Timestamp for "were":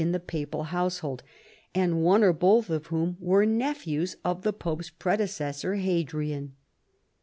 3.19-3.45